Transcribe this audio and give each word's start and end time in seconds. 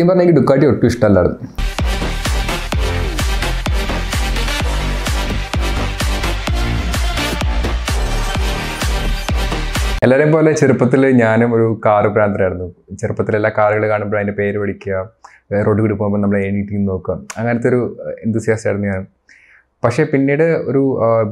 സത്യം 0.00 0.10
പറഞ്ഞാൽ 0.10 0.24
എനിക്ക് 0.24 0.40
ഡുക്കാട്ടി 0.40 0.66
ഒട്ടും 0.70 0.86
ഇഷ്ടമല്ലായിരുന്നു. 0.90 1.38
എല്ലാവരെയും 10.04 10.30
പോലെ 10.34 10.50
ചെറുപ്പത്തിൽ 10.60 11.02
ഞാനും 11.22 11.50
ഒരു 11.56 11.66
കാറ് 11.86 12.08
ഭ്രാന്തരായിരുന്നു. 12.14 12.68
ചെറുപ്പത്തിൽ 13.02 13.36
എല്ലാ 13.40 13.50
കാറുകൾ 13.58 13.84
കാണുമ്പോൾ 13.92 14.18
അതിന്റെ 14.20 14.36
പേര് 14.40 14.58
പഠിക്കുക 14.62 15.02
റോഡ് 15.66 15.80
കൂടി 15.84 15.96
പോകുമ്പോൾ 16.00 16.22
നമ്മൾ 16.24 16.38
എണീറ്റിങ് 16.48 16.88
നോക്കുക. 16.92 17.18
അങ്ങനത്തെ 17.38 17.70
ഒരു 17.72 17.82
എന്തുസിയാസ്റ്റ് 18.26 18.68
ആയിരുന്നു 18.70 18.88
ഞാൻ. 18.94 19.04
പക്ഷേ 19.84 20.02
പിന്നീട് 20.14 20.46
ഒരു 20.70 20.82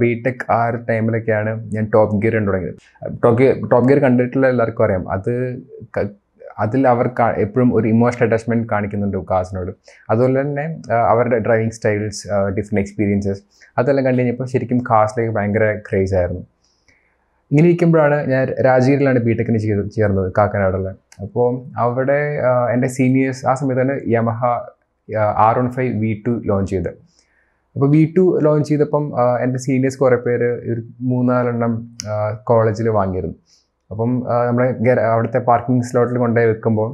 ബി 0.03 0.13
ടെക് 0.27 0.47
ആ 0.59 0.61
ഒരു 0.69 0.79
ടൈമിലൊക്കെയാണ് 0.93 1.51
ഞാൻ 1.75 1.85
ടോപ്പ് 1.97 2.23
ഗിയർ 2.23 2.37
തുടങ്ങിയത് 2.51 2.79
ടോപ്പ് 3.25 3.37
ഗിയർ 3.41 3.55
ടോപ്പ് 3.73 3.87
ഗിയർ 3.89 3.99
കണ്ടിട്ടുള്ള 4.09 4.47
എല്ലാവർക്കും 4.55 4.85
അറിയാം. 4.87 5.05
അത് 5.17 5.33
അതിൽ 6.65 6.83
അവർ 6.93 7.07
എപ്പോഴും 7.45 7.71
ഒരു 7.79 7.87
ഇമോഷണൽ 7.95 8.25
അറ്റാച്ച്മെന്റ് 8.27 8.67
കാണിക്കുന്നുണ്ട് 8.73 9.19
കാസിനോട് 9.33 9.73
അതുപോലെ 10.11 10.37
തന്നെ 10.43 10.67
അവരുടെ 11.13 11.39
ഡ്രൈവിംഗ് 11.47 11.77
സ്റ്റൈൽസ് 11.79 12.23
ഡിഫറെന്റ് 12.59 12.83
എക്സ്പീരിയൻസസ് 12.85 13.43
അതെല്ലാം 13.81 14.05
കണ്ടു 14.07 14.21
കഴിഞ്ഞപ്പോൾ 14.21 14.49
ശരിക്കും 14.53 14.79
കാസിലേക്ക് 14.91 15.35
ഭയങ്കര 15.39 15.67
ക്രേസ് 15.89 16.15
ആയിരുന്നു. 16.21 16.43
ഇങ്ങനെ 17.51 17.67
ഇരിക്കുമ്പോഴാണ് 17.71 18.17
ഞാൻ 18.31 18.47
രാജഗീരിലാണ് 18.67 19.21
ബി 19.27 19.35
ടെക്കിന് 19.37 19.61
ചെയ്ത് 19.65 19.83
ചേർന്നത് 19.99 20.27
കാക്കനാടുള്ള. 20.39 20.89
അപ്പോൾ 21.25 21.49
അവിടെ 21.85 22.19
എന്റെ 22.75 22.89
സീനിയേഴ്സ് 22.97 23.43
ആ 23.51 23.55
സമയത്താണ് 23.61 23.95
Yamaha 24.15 24.41
R 25.47 25.55
one 25.59 25.69
five 25.77 25.93
V 26.03 26.11
two 26.27 26.33
launch 26.51 26.71
ചെയ്തത്. 26.73 26.99
അപ്പോൾ 27.77 27.89
വി 27.95 28.03
ടു 28.17 28.25
ലോഞ്ച് 28.47 28.69
ചെയ്തപ്പം 28.71 29.05
എന്റെ 29.45 29.59
സീനിയേഴ്സ് 29.67 29.99
കുറേ 30.03 30.19
പേര് 30.27 30.51
ഒരു 30.73 30.83
മൂന്നാലെണ്ണം 31.11 31.73
കോളേജിൽ 32.51 32.89
വാങ്ങിയിരുന്നു. 32.99 33.37
അപ്പം 33.91 34.11
നമ്മളെ 34.47 34.69
അവിടുത്തെ 35.13 35.39
പാർക്കിംഗ് 35.39 35.85
സ്ലോട്ടിൽ 35.85 36.19
കൊണ്ടുപോയി 36.19 36.51
വെക്കുമ്പോൾ 36.53 36.89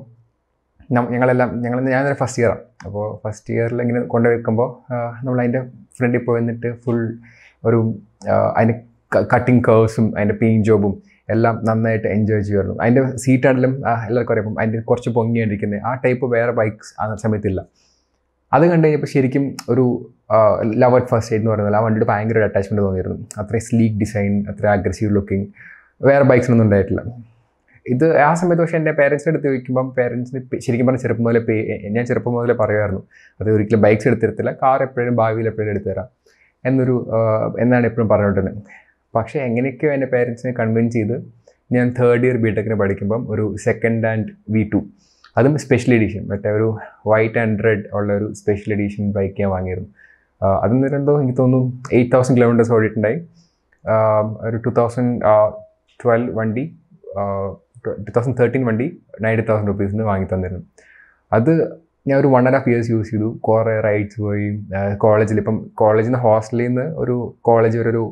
ഞങ്ങളെല്ലാം 0.92 1.62
ഞങ്ങൾ 1.62 1.78
ഞാനൊരു 1.80 2.14
ഫസ്റ്റ് 2.14 2.42
ഇയറാണ് 2.42 2.62
അപ്പോൾ 2.86 3.04
ഫസ്റ്റ് 3.24 3.54
ഇയറിൽ 3.54 3.82
ഇങ്ങനെ 3.82 4.00
കൊണ്ടുപോയി 4.06 4.36
വെക്കുമ്പോൾ 4.38 4.68
നമ്മൾ 5.24 5.38
അതിന്റെ 5.40 5.62
ഫ്രണ്ടിൽ 5.96 6.24
പോയി 6.24 6.40
നിന്നിട്ട് 6.40 6.70
ഫുൾ 6.84 7.00
ഒരു 7.64 7.78
അതിന്റെ 8.56 8.74
കട്ടിങ് 9.32 9.62
കേഴ്സും 9.68 10.06
അതിന്റെ 10.16 10.34
പെയിന്റ് 10.34 10.66
ജോബും 10.66 10.94
എല്ലാം 11.30 11.60
നന്നായിട്ട് 11.64 12.08
എൻജോയ് 12.08 12.42
ചെയ്യുമായിരുന്നു. 12.42 12.76
അതിന്റെ 12.82 13.02
സീറ്റാണെങ്കിലും 13.16 13.74
എല്ലാവർക്കും 14.06 14.34
അറിയാം. 14.34 14.58
അതിന്റെ 14.60 14.80
കുറച്ച് 14.80 15.10
പൊങ്ങിയിരിക്കുന്നത് 15.10 15.82
ആ 15.84 15.94
ടൈപ്പ് 15.94 16.26
വേറെ 16.26 16.52
ബൈക്ക്സ് 16.52 16.92
ആ 17.00 17.14
സമയത്തില്ല. 17.14 17.60
അത് 18.52 18.64
കണ്ടു 18.70 18.86
കഴിഞ്ഞപ്പോൾ 18.86 19.06
ശരിക്കും 19.06 19.44
ഒരു 19.68 19.84
ലവ് 20.74 20.94
അറ്റ് 20.94 21.06
ഫസ്റ്റ് 21.06 21.34
എന്ന് 21.34 21.50
പറയുന്നത് 21.50 21.76
ആ 21.76 21.80
വണ്ടിയുടെ 21.80 22.06
ഭയങ്കര 22.10 22.38
അറ്റാച്ച്മെന്റ് 22.38 22.84
തോന്നിയിരുന്നു 22.86 23.26
അത്രയും 23.38 23.60
സ്ലീക്ക് 23.60 23.96
ഡിസൈൻ 24.00 24.44
അത്ര 24.50 24.66
അഗ്രസീവ് 24.66 25.10
ലുക്കിംഗ് 25.14 25.46
വേറെ 26.08 26.24
ബൈക്സിനൊന്നും 26.30 26.66
ഉണ്ടായിട്ടില്ല. 26.66 27.02
ഇത് 27.94 28.06
ആ 28.26 28.30
സമയത്ത് 28.40 28.62
പക്ഷേ 28.62 28.76
എന്റെ 28.80 28.92
പേരൻസിന്റെ 28.98 29.32
അടുത്ത് 29.32 29.48
ചോദിക്കുമ്പം 29.48 29.86
പേരൻസിന് 29.96 30.40
ശരിക്കും 30.64 30.86
പറഞ്ഞാൽ 30.88 31.02
ചെറുപ്പം 31.04 31.24
മുതലേ 31.26 31.40
പേ 31.48 31.56
ഞാൻ 31.96 32.04
ചെറുപ്പം 32.10 32.32
മുതലേ 32.36 32.54
പറയുമായിരുന്നു. 32.60 33.02
അത് 33.40 33.48
ഒരിക്കലും 33.54 33.80
ബൈക്സ് 33.86 34.06
എടുത്തിരത്തില്ല 34.10 34.50
കാർ 34.62 34.82
എപ്പോഴും 34.86 35.16
ഭാവിയിൽ 35.20 35.48
എപ്പോഴും 35.52 35.70
എടുത്തു 35.74 35.90
തരാം 35.90 36.08
എന്നൊരു 36.64 36.96
എന്നാണ് 37.62 37.86
എപ്പോഴും 37.90 38.08
പറഞ്ഞുകൊണ്ടിരുന്നത് 38.12 38.60
പക്ഷേ 39.16 39.38
എങ്ങനെയൊക്കെയോ 39.48 39.90
എന്റെ 39.96 40.08
പേരൻസിനെ 40.14 40.52
കൺവിൻസ് 40.60 40.94
ചെയ്ത് 40.98 41.16
ഞാൻ 41.74 41.86
തേർഡ് 41.98 42.24
ഇയർ 42.26 42.36
ബി 42.44 42.50
ടെക്കിന് 42.56 42.76
പഠിക്കുമ്പം 42.82 43.20
ഒരു 43.32 43.44
സെക്കൻഡ് 43.66 44.06
ഹാൻഡ് 44.08 44.32
വി 44.54 44.62
ടു 44.72 44.80
അതും 45.38 45.54
സ്പെഷ്യൽ 45.64 45.92
എഡീഷൻ 45.96 46.22
മറ്റേ 46.32 46.50
ഒരു 46.58 46.68
വൈറ്റ് 47.12 47.38
ആൻഡ് 47.42 47.64
റെഡ് 47.66 47.84
ഉള്ള 47.98 48.10
ഒരു 48.18 48.26
സ്പെഷ്യൽ 48.40 48.72
എഡീഷൻ 48.76 49.04
ബൈക്ക് 49.16 49.36
ഞാൻ 49.42 49.50
വാങ്ങിയിരുന്നു. 49.54 49.90
അതെന്ന് 50.62 50.86
പറയുമ്പോൾ 50.88 51.16
എനിക്ക് 51.22 51.38
തോന്നുന്നു 51.40 51.70
എയ്റ്റ് 51.96 52.12
തൗസൻഡ് 52.14 52.36
കിലോമീറ്റേഴ്സ് 52.38 52.72
ഓടിയിട്ടുണ്ടായി. 52.76 53.18
ഒരു 54.46 54.56
ടു 54.64 54.70
തൗസൻഡ് 54.80 55.16
ട്വൽവ് 56.02 56.32
വണ്ടി 56.38 56.64
ടു 57.86 58.10
തൗസൻഡ് 58.16 58.36
തേർട്ടീൻ 58.40 58.62
വണ്ടി 58.68 58.86
നയന്റി 59.24 59.44
തൗസൻഡ് 59.48 59.70
റുപ്പീസിന് 59.72 60.04
വാങ്ങി 60.10 60.26
തന്നിരുന്നു. 60.32 60.62
അത് 61.38 61.52
ഞാൻ 62.08 62.16
ഒരു 62.22 62.28
one 62.34 62.42
and 62.48 62.56
half 62.56 62.68
years 62.70 62.90
use 62.94 63.10
ചെയ്തു. 63.12 63.28
കുറേ 63.48 63.74
റൈഡ്സ് 63.86 64.18
പോയി. 64.24 64.46
കോളേജിൽ 65.04 65.38
ഇപ്പം 65.42 65.56
കോളേജിൽ 65.82 66.10
നിന്ന് 66.10 66.22
ഹോസ്റ്റലിൽ 66.26 66.66
നിന്ന് 66.68 66.86
ഒരു 67.02 67.14
കോളേജ് 67.48 67.76
വരെ 67.80 67.90
ഒരു 67.94 68.04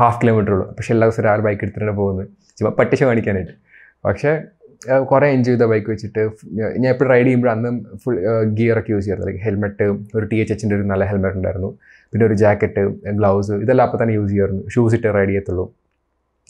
ഹാഫ് 0.00 0.18
കിലോമീറ്റർ 0.22 0.52
ഉള്ളൂ. 0.54 0.66
പക്ഷേ 0.76 0.90
എല്ലാ 0.94 1.06
ദിവസവും 1.06 1.22
ഒരാൾ 1.24 1.40
ബൈക്ക് 1.46 1.62
എടുത്തിട്ടാണ് 1.64 1.94
പോകുന്നത്. 2.00 2.26
ചുമ്മാ 2.56 2.72
പട്ടിശ 2.80 3.00
കാണിക്കാനായിട്ട് 3.10 3.54
പക്ഷേ 4.06 4.32
കുറേ 5.10 5.26
എൻജോയ് 5.34 5.56
ചെയ്ത 5.56 5.66
ബൈക്ക് 5.70 5.88
വെച്ചിട്ട്. 5.92 6.22
ഞാൻ 6.82 6.88
എപ്പോഴും 6.94 7.10
റൈഡ് 7.12 7.26
ചെയ്യുമ്പോൾ 7.26 7.50
അന്ന് 7.54 7.70
ഫുൾ 8.02 8.16
ഗിയറൊക്കെ 8.58 8.90
യൂസ് 8.94 9.04
ചെയ്യാറ് 9.04 9.22
ലൈക്ക് 9.28 9.40
ഹെൽമെറ്റ് 9.46 9.84
ഒരു 10.16 10.24
ടി 10.30 10.38
എച്ച് 10.42 10.52
എച്ചിന്റെ 10.54 10.76
ഒരു 10.78 10.84
നല്ല 10.92 11.04
ഹെൽമെറ്റ് 11.10 11.38
ഉണ്ടായിരുന്നു. 11.40 11.70
പിന്നെ 12.10 12.24
ഒരു 12.28 12.36
ജാക്കറ്റ് 12.42 12.82
ഗ്ലൗസ് 13.20 13.52
ഇതെല്ലാം 13.64 13.84
അപ്പോൾ 13.88 14.00
തന്നെ 14.02 14.14
യൂസ് 14.18 14.30
ചെയ്യാറുണ്ട്. 14.32 14.66
ഷൂസ് 14.74 14.94
ഇട്ട് 14.98 15.08
റൈഡ് 15.18 15.30
ചെയ്യത്തുള്ളൂ. 15.32 15.66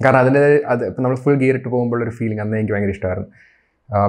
കാരണം 0.03 0.19
അതിന്റെ 0.19 0.41
അത് 0.73 0.85
നമ്മൾ 1.03 1.17
ഫുൾ 1.25 1.37
ഗിയർ 1.43 1.57
ഇട്ട് 1.59 1.69
പോകുമ്പോൾ 1.75 2.03
ഒരു 2.05 2.13
ഫീലിംഗ് 2.19 2.43
അന്ന് 2.45 2.57
എനിക്ക് 2.61 2.75
ഭയങ്കര 2.75 2.93
ഇഷ്ടമായിരുന്നു. 2.97 3.29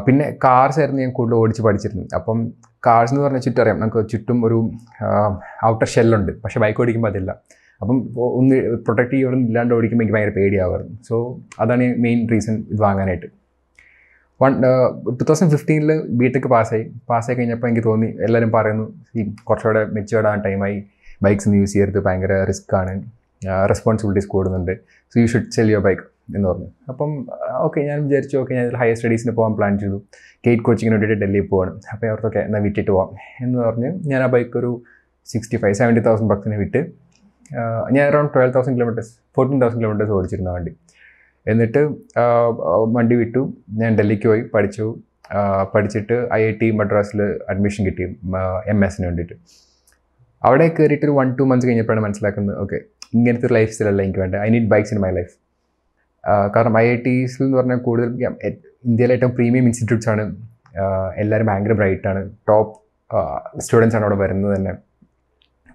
പിന്നെ 0.06 0.26
കാർസ് 0.44 0.80
ആയിരുന്നു 0.80 1.02
ഞാൻ 1.02 1.12
കൂടുതൽ 1.18 1.36
ഓടിച്ച് 1.42 1.62
പഠിച്ചിരുന്നത്. 1.66 2.08
അപ്പം 2.18 2.40
കാർസ് 2.88 3.12
എന്ന് 3.14 3.24
പറഞ്ഞാൽ 3.24 3.42
ചുറ്റും 3.46 3.62
അറിയാം. 3.62 3.80
നമുക്ക് 3.80 4.10
ചുറ്റും 4.10 4.46
ഒരു 4.48 4.58
ഔട്ടർ 5.70 5.88
ഷെല്ലുണ്ട് 5.96 6.32
പക്ഷേ 6.44 6.60
ബൈക്ക് 6.64 6.82
ഓടിക്കുമ്പോൾ 6.82 7.12
അതില്ല. 7.14 7.32
അപ്പം 7.82 7.98
ഒന്ന് 8.40 8.56
പ്രൊട്ടക്ട് 8.86 9.12
ചെയ്യൊന്നും 9.14 9.42
ഇല്ലാണ്ട് 9.48 9.74
ഓടിക്കുമ്പോൾ 9.78 10.04
എനിക്ക് 10.04 10.18
ഭയങ്കര 10.18 10.34
പേടിയാവാറുണ്ട്. 10.38 11.04
സോ 11.10 11.16
അതാണ് 11.64 11.88
മെയിൻ 12.06 12.20
റീസൺ 12.32 12.56
ഇത് 12.74 12.82
വാങ്ങാനായിട്ട്. 12.86 13.28
വൺ 14.44 14.54
ടു 15.20 15.24
തൗസൻഡ് 15.30 15.52
ഫിഫ്റ്റീനിൽ 15.56 15.92
ബി 16.20 16.28
ടെക് 16.36 16.50
പാസ്സായി. 16.56 16.86
പാസ്സായി 17.10 17.38
കഴിഞ്ഞപ്പോൾ 17.38 17.68
എനിക്ക് 17.68 17.86
തോന്നി 17.88 18.10
എല്ലാവരും 18.28 18.52
പറയുന്നു 18.52 18.88
ഈ 19.16 19.24
കുറച്ചുകൂടെ 19.44 19.84
മെച്ചുവേർഡ് 19.98 20.44
ടൈമായി 20.46 20.78
ബൈക്സ് 21.28 21.48
ഒന്നും 21.48 21.60
യൂസ് 21.62 21.74
ചെയ്യരുത് 21.74 22.00
ഭയങ്കര 22.08 22.34
റിസ്ക് 22.52 22.76
ആണ്. 22.82 22.96
റെസ്പോൺസിബിലിറ്റീസ് 23.72 24.30
കൂടുന്നുണ്ട് 24.34 24.74
so 25.12 25.16
you 25.22 25.28
should 25.34 25.52
sell 25.56 25.70
your 25.74 25.84
bike 25.88 26.04
എന്ന് 26.36 26.48
പറഞ്ഞു. 26.50 26.70
അപ്പം 26.92 27.12
ഓക്കെ 27.66 27.80
ഞാൻ 27.90 27.98
വിചാരിച്ചു 28.06 28.36
ഓക്കെ 28.42 28.54
ഞാൻ 28.58 28.68
ഹയർ 28.82 28.96
സ്റ്റഡീസിന് 29.00 29.34
പോകാൻ 29.40 29.54
പ്ലാൻ 29.58 29.74
ചെയ്തു. 29.84 29.98
കേറ്റ് 30.46 30.64
കോച്ചിങ്ങിന് 30.68 30.96
വേണ്ടിയിട്ട് 30.96 31.22
ഡൽഹിയിൽ 31.24 31.48
പോവാണ്. 31.52 31.74
അപ്പോൾ 31.94 32.08
അവർക്കൊക്കെ 32.12 32.42
എന്നാൽ 32.48 32.62
വിറ്റിട്ട് 32.68 32.92
പോവാം 32.92 33.10
എന്ന് 33.46 33.58
പറഞ്ഞ് 33.66 33.92
ഞാൻ 34.12 34.22
ആ 34.28 34.30
ബൈക്ക് 34.36 34.58
ഒരു 34.62 34.72
സിക്സ്റ്റി 35.34 35.58
ഫൈവ് 35.64 35.76
സെവന്റി 35.82 36.02
തൗസൻഡ് 36.08 36.30
ബക്സിന് 36.34 36.58
വിറ്റ്. 36.64 36.82
ഞാൻ 37.96 38.04
around 38.12 38.32
twelve 38.36 38.54
thousand 38.56 38.76
kilometres 38.78 39.14
fourteen 39.36 39.60
thousand 39.64 39.82
kilometres 39.82 40.14
ഓടിച്ചിരുന്ന 40.18 40.52
വണ്ടി. 40.58 40.74
എന്നിട്ട് 41.52 41.82
വണ്ടി 42.96 43.16
വിട്ടു. 43.22 43.42
ഞാൻ 43.82 43.92
ഡൽഹിക്ക് 44.00 44.28
പോയി 44.32 44.44
പഠിച്ചു. 44.54 44.88
പഠിച്ചിട്ട് 45.74 46.16
ഐ 46.38 46.40
ഐ 46.48 46.52
ടി 46.62 46.68
മദ്രാസിൽ 46.80 47.22
അഡ്മിഷൻ 47.52 47.82
കിട്ടി 47.88 48.04
എം 48.74 48.80
എസിന് 48.88 49.06
വേണ്ടിയിട്ട്. 49.08 49.36
അവിടെ 50.48 50.66
കയറിയിട്ട് 50.78 51.06
ഒരു 51.08 51.14
വൺ 51.20 51.28
ടു 51.38 51.44
മന്ത്സ് 51.50 51.68
കഴിഞ്ഞപ്പോഴാണ് 51.68 52.04
മനസ്സിലാക്കുന്നത് 52.06 52.58
ഓക്കെ 52.64 52.80
ഇങ്ങനത്തെ 53.16 53.46
ഒരു 53.48 53.54
ലൈഫ് 53.54 53.72
സ്റ്റൈലല്ല 53.72 54.02
എനിക്ക് 54.02 54.20
വേണ്ട 54.20 54.36
I 54.36 54.50
need 54.50 54.70
bikes 54.70 54.94
in 54.94 55.02
my 55.02 55.12
life 55.12 55.34
കാരണം 56.56 56.78
ഐ 56.78 56.86
ഐ 56.92 56.96
ടീസിൽ 56.96 57.44
എന്ന് 57.44 57.58
പറഞ്ഞാൽ 57.58 57.78
കൂടുതൽ 57.78 58.08
ഇന്ത്യയിലെ 58.86 59.14
ഏറ്റവും 59.16 59.34
പ്രീമിയം 59.36 59.66
ഇൻസ്റ്റിറ്റ്യൂട്ട്സ് 59.66 60.10
ആണ്. 60.10 60.24
എല്ലാവരും 61.18 61.48
ഭയങ്കര 61.48 61.74
ബ്രൈറ്റ് 61.74 62.08
ആണ്. 62.08 62.22
ടോപ്പ് 62.50 62.74
സ്റ്റുഡൻസ് 63.60 63.96
ആണ് 63.96 64.06
അവിടെ 64.06 64.18
വരുന്നത് 64.20 64.58
തന്നെ. 64.58 64.72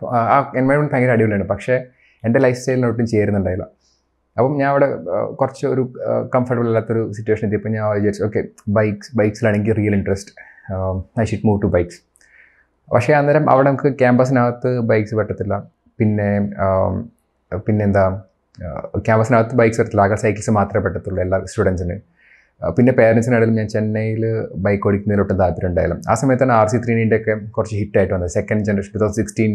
ആ, 0.06 0.52
എൻവയോൺമെന്റ് 0.56 0.92
ഭയങ്കര 0.92 1.10
അടിപൊളിയാണ്. 1.10 1.44
പക്ഷേ 1.44 1.74
എന്റെ 2.24 2.40
ലൈഫ് 2.40 2.58
സ്റ്റൈലിനൊട്ടും 2.58 3.06
ചേരുന്നുണ്ടായില്ല. 3.06 3.64
അപ്പം 4.38 4.52
ഞാൻ 4.56 4.68
അവിടെ 4.70 4.86
കുറച്ച് 5.40 5.66
ഒരു 5.66 5.82
കംഫർട്ടബിൾ 6.34 6.66
അല്ലാത്തൊരു 6.66 7.12
സിറ്റുവേഷൻ 7.12 7.46
എത്തിയപ്പോൾ 7.46 7.68
ഞാൻ 7.68 7.84
വിചാരിച്ചു 7.94 8.24
okay 8.24 8.42
bikes 8.68 9.16
ബൈക്സിലാണെങ്കിൽ 9.16 9.72
real 9.72 9.94
interest 9.94 10.32
I 11.20 11.24
should 11.24 11.46
move 11.46 11.62
to 11.62 11.66
bikes 11.66 11.98
പക്ഷേ 12.92 13.12
അന്നേരം 13.12 13.50
അവിടെ 13.50 13.68
നമുക്ക് 13.68 13.98
ക്യാമ്പസിനകത്ത് 13.98 14.80
ബൈക്സ് 14.80 15.14
പറ്റത്തില്ല. 15.14 15.54
പിന്നെ 15.98 16.28
ആം, 16.66 16.94
പിന്നെന്താ 17.66 18.04
ക്യാമ്പസിനകത്ത് 19.06 19.56
ബൈക്ക്സ് 19.60 19.80
വരത്തില്ല 19.80 20.02
ആകെ 20.06 20.16
സൈക്കിൾസ് 20.22 20.52
മാത്രമേ 20.58 20.82
പറ്റത്തുള്ളൂ 20.86 21.20
എല്ലാ 21.24 21.38
സ്റ്റുഡൻസിന് 21.50 21.96
പിന്നെ 22.76 22.92
പേരൻസിനാണെങ്കിലും 22.98 23.58
ഞാൻ 23.60 23.68
ചെന്നൈയിൽ 23.74 24.22
ബൈക്ക് 24.64 24.86
ഓടിക്കുന്നതിലൊട്ട് 24.88 25.34
താല്പര്യം 25.42 25.70
ഉണ്ടായാലും 25.70 25.98
ആ 26.12 26.14
സമയത്താണ് 26.22 26.52
ആർ 26.60 26.66
സി 26.72 26.78
ത്രീനീന്റെ 26.84 27.16
ഒക്കെ 27.20 27.34
കുറച്ച് 27.56 27.76
ഹിറ്റായിട്ട് 27.80 28.12
വന്നത്. 28.14 28.32
Second 28.38 28.64
generation 28.68 28.92
two 28.96 29.00
thousand 29.02 29.18
sixteen 29.20 29.52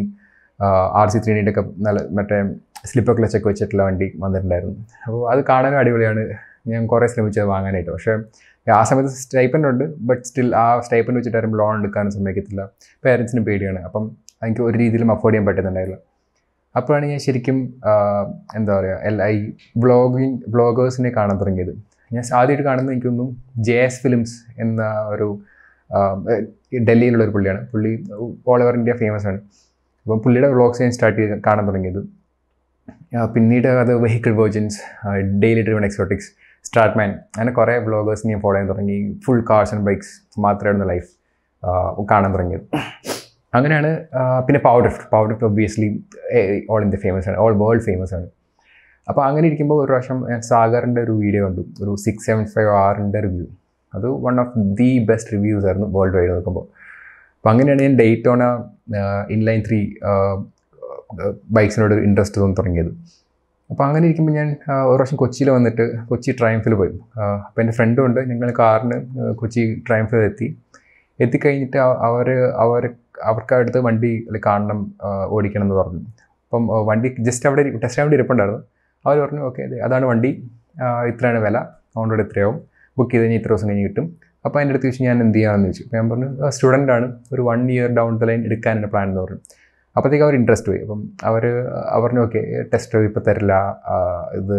R 1.01 1.09
C 1.13 1.19
ത്രീനീന്റെ 1.25 1.51
ഒക്കെ 1.53 1.63
നല്ല 1.87 1.99
മറ്റേ 2.19 2.37
സ്ലിപ്പർ 2.89 3.13
ക്ലച്ചൊക്കെ 3.17 3.47
വെച്ചിട്ടുള്ള 3.51 3.83
വണ്ടി 3.89 4.07
വന്നിട്ടുണ്ടായിരുന്നു. 4.23 4.75
അപ്പോൾ 5.05 5.21
അത് 5.33 5.41
കാണാനും 5.51 5.77
അടിപൊളിയാണ്. 5.81 6.23
ഞാൻ 6.71 6.81
കുറേ 6.91 7.07
ശ്രമിച്ചത് 7.13 7.47
വാങ്ങാനായിട്ട്. 7.53 7.91
പക്ഷേ 7.95 8.13
ആ 8.79 8.83
സമയത്ത് 8.89 9.11
സ്റ്റൈപ്പന്റ് 9.23 9.67
ഉണ്ട് 9.71 9.85
ബട്ട് 10.09 10.23
സ്റ്റിൽ 10.29 10.47
ആ 10.63 10.65
സ്റ്റൈപ്പന്റ് 10.85 11.17
വെച്ചിട്ട് 11.19 11.39
ആരും 11.39 11.53
ലോൺ 11.61 11.73
എടുക്കാനും 11.81 12.11
സമ്മതിക്കത്തില്ല. 12.17 12.61
പേരൻസിന് 13.05 13.41
പേടിയാണ്. 13.49 13.81
അപ്പം 13.87 14.05
എനിക്ക് 14.45 14.63
ഒരു 14.67 14.75
രീതിയിലും 14.83 15.09
അഫോർഡ് 15.15 15.33
ചെയ്യാൻ 15.33 15.47
പറ്റുന്നുണ്ടായില്ല. 15.49 15.97
അപ്പോഴാണ് 16.79 17.05
ഞാൻ 17.11 17.19
ശരിക്കും 17.25 17.57
എന്താ 18.57 18.71
പറയുക 18.77 18.97
എല്ലാ 19.09 19.25
ഈ 19.37 19.41
വ്ളോഗിങ് 19.83 20.37
വ്ളോഗേഴ്സിനെ 20.55 21.11
കാണാൻ 21.17 21.37
തുടങ്ങിയത്. 21.41 21.73
ഞാൻ 22.13 22.23
ആദ്യമായിട്ട് 22.39 22.65
കാണുന്നത് 22.69 22.93
എനിക്കൊന്നും 22.95 23.29
ജെ 23.67 23.77
എസ് 23.85 24.01
ഫിലിംസ് 24.03 24.35
എന്ന 24.63 24.81
ഒരു 25.13 25.27
ഡൽഹിയിലുള്ള 26.89 27.23
ഒരു 27.27 27.33
പുള്ളിയാണ്. 27.35 27.61
പുള്ളി 27.71 27.91
ഓൾ 28.51 28.59
ഓവർ 28.63 28.75
ഇന്ത്യ 28.79 28.93
ഫേമസ് 29.01 29.27
ആണ്. 29.31 29.39
അപ്പം 30.05 30.19
പുള്ളിയുടെ 30.23 30.49
വ്ളോഗ്സ് 30.55 30.81
ഞാൻ 30.83 30.91
സ്റ്റാർട്ട് 30.95 31.19
ചെയ്ത് 31.19 31.35
കാണാൻ 31.47 31.65
തുടങ്ങിയത്. 31.69 32.01
പിന്നീട് 33.35 33.67
അത് 33.83 33.93
vehicle 34.05 34.33
virgins 34.41 34.79
daily 35.43 35.61
driven 35.67 35.85
exotics 35.89 36.29
Stradman 36.99 37.09
അങ്ങനെ 37.37 37.51
കുറേ 37.59 37.73
വ്ളോഗേഴ്സ് 37.87 38.27
ഞാൻ 38.31 38.39
ഫോളോ 38.45 38.55
ചെയ്യാൻ 38.55 38.71
തുടങ്ങി. 38.71 38.97
ഫുൾ 39.25 39.41
കാർസ് 39.51 39.73
ആൻഡ് 39.75 39.85
ബൈക്സ് 39.89 40.13
മാത്രമായിരുന്നു 40.45 40.87
ലൈഫ് 40.93 41.09
കാണാൻ 42.11 42.29
തുടങ്ങിയത്. 42.35 42.65
അങ്ങനെയാണ് 43.57 43.91
പിന്നെ 44.45 44.59
power 44.67 44.79
drift 44.85 45.05
power 45.13 45.25
drift 45.27 45.47
obviously 45.49 45.89
all 46.73 46.81
India 46.85 46.99
famous 47.05 47.27
ആണ്. 47.29 47.37
ഓൾ 47.43 47.53
വേൾഡ് 47.63 47.85
ഫേമസ് 47.89 48.13
ആണ്. 48.17 48.27
അപ്പോൾ 49.09 49.23
അങ്ങനെ 49.27 49.45
ഇരിക്കുമ്പോൾ 49.49 49.77
ഒരു 49.83 49.89
പ്രാവശ്യം 49.91 50.19
ഞാൻ 50.31 50.41
സാഗറിന്റെ 50.51 51.01
ഒരു 51.05 51.13
വീഡിയോ 51.23 51.41
കണ്ടു. 51.45 51.63
ഒരു 51.83 51.91
സിക്സ് 52.05 52.25
സെവൻ 52.29 52.45
ഫൈവ് 52.55 52.71
ആറിന്റെ 52.83 53.19
റിവ്യൂ 53.25 53.45
അത് 53.97 54.07
one 54.25 54.35
of 54.43 54.63
the 54.79 54.91
best 55.09 55.33
reviews 55.35 55.65
ആയിരുന്നു 55.69 55.89
വേൾഡ് 55.97 56.17
വൈഡ് 56.17 56.31
നോക്കുമ്പോൾ 56.37 56.65
അപ്പോൾ 57.37 57.49
അങ്ങനെയാണ് 57.51 57.81
ഞാൻ 57.85 57.95
ഡേറ്റ് 58.01 58.21
ഡേറ്റോണ 58.21 58.43
ഇൻലൈൻ 59.35 59.59
ത്രീ 59.67 59.79
ബൈക്സിനോട് 61.57 61.93
ഇൻട്രസ്റ്റ് 62.07 62.37
തോന്നി 62.41 62.55
തുടങ്ങിയത്. 62.59 62.91
അപ്പോൾ 63.71 63.83
അങ്ങനെ 63.87 64.03
ഇരിക്കുമ്പോൾ 64.07 64.33
ഞാൻ 64.39 64.47
ഒരു 64.89 64.95
പ്രാവശ്യം 64.95 65.17
കൊച്ചിയിൽ 65.21 65.49
വന്നിട്ട് 65.55 65.83
കൊച്ചി 66.09 66.31
ട്രയംഫിൽ 66.39 66.73
പോയി. 66.81 66.93
അപ്പോൾ 67.47 67.61
എന്റെ 67.63 67.73
ഫ്രണ്ടും 67.77 68.03
ഉണ്ട്. 68.07 68.19
ഞങ്ങൾ 68.31 68.49
കാറിന് 68.59 68.97
കൊച്ചി 69.41 69.61
ട്രയംഫിൽ 69.87 70.23
എത്തി. 70.29 70.47
എത്തിക്കഴിഞ്ഞിട്ട് 71.19 71.77
അവർ 72.07 72.29
അവർ 72.63 72.83
അവർക്ക് 73.29 73.53
അടുത്ത് 73.55 73.79
വണ്ടി 73.87 74.11
കാണണം 74.45 74.79
ഓടിക്കണം 75.35 75.65
എന്ന് 75.65 75.75
പറഞ്ഞു. 75.75 76.01
അപ്പം 76.45 76.63
വണ്ടി 76.89 77.09
ജസ്റ്റ് 77.27 77.45
അവിടെ 77.49 77.63
ടെസ്റ്റ് 77.83 78.01
വേണ്ടി 78.01 78.17
ഇരിപ്പുണ്ടായിരുന്നു. 78.17 78.61
അവർ 79.05 79.15
പറഞ്ഞു 79.23 79.41
ഓക്കെ 79.49 79.63
അതാണ് 79.87 80.05
വണ്ടി. 80.11 80.31
ഇത്രയാണ് 81.11 81.39
വില. 81.47 81.57
അതുകൊണ്ട് 81.95 82.23
ഇത്രയാവും. 82.23 82.57
ബുക്ക് 82.97 83.11
ചെയ്ത് 83.11 83.23
കഴിഞ്ഞാൽ 83.23 83.39
ഇത്ര 83.41 83.51
ദിവസം 83.53 83.67
കഴിഞ്ഞ് 83.69 83.85
കിട്ടും. 83.87 84.05
അപ്പോൾ 84.45 84.57
അതിന്റെ 84.59 84.73
അടുത്ത് 84.73 84.87
ചോദിച്ചു 84.87 85.03
ഞാൻ 85.09 85.17
എന്ത് 85.25 85.37
ചെയ്യാമെന്ന് 85.37 85.67
ചോദിച്ചു. 85.67 85.83
അപ്പോൾ 85.85 85.97
ഞാൻ 85.97 86.07
പറഞ്ഞു 86.09 86.49
സ്റ്റുഡന്റ് 86.55 86.91
ആണ്. 86.95 87.07
ഒരു 87.33 87.41
one 87.41 87.61
year 87.75 87.87
down 87.99 88.17
the 88.21 88.27
line 88.29 88.41
എടുക്കാനാണ് 88.45 88.87
പ്ലാൻ 88.93 89.07
എന്ന് 89.09 89.21
പറഞ്ഞു. 89.21 89.39
അപ്പോഴത്തേക്ക് 89.95 90.25
അവർ 90.25 90.35
ഇൻട്രസ്റ്റ് 90.39 90.69
പോയി. 90.69 90.81
അപ്പം 90.85 91.01
അവർ 91.29 91.43
പറഞ്ഞു 92.03 92.21
ഓക്കെ 92.25 92.41
ടെസ്റ്റ് 92.73 93.03
ഇപ്പോൾ 93.09 93.23
തരില്ല. 93.27 93.53
ഇത് 94.39 94.57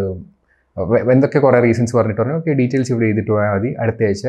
എന്തൊക്കെ 1.14 1.38
കുറേ 1.38 1.59
റീസൺസ് 1.67 1.94
പറഞ്ഞിട്ട് 1.97 2.20
പറഞ്ഞു. 2.23 2.37
ഓക്കെ 2.41 2.52
ഡീറ്റെയിൽസ് 2.61 2.91
ഇവിടെ 2.93 3.06
ചെയ്തിട്ട് 3.06 3.31
പോയാൽ 3.31 3.52
മതി. 3.56 3.70
അടുത്ത 3.82 4.02
ആഴ്ച 4.09 4.26